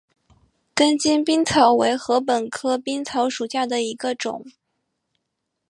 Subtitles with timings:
[0.73, 4.47] 根茎冰草为禾本科冰草属下的一个种。